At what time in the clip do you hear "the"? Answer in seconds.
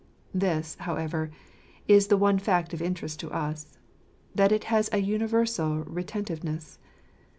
2.07-2.17